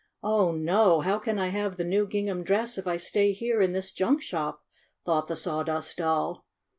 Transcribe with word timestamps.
Oh, 0.23 0.51
no! 0.51 1.01
How 1.01 1.19
can 1.19 1.37
I 1.37 1.49
have 1.49 1.77
the 1.77 1.83
new 1.83 2.07
gingham 2.07 2.43
dress 2.43 2.75
if 2.79 2.87
I 2.87 2.97
stay 2.97 3.33
here 3.33 3.61
in 3.61 3.73
this 3.73 3.91
junk 3.91 4.19
shop?" 4.23 4.63
thought 5.05 5.27
the 5.27 5.35
Sawdust 5.35 5.97
Doll. 5.97 6.43